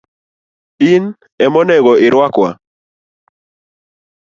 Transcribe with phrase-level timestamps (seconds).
[0.91, 1.03] In
[1.45, 2.51] emonego irwak wa.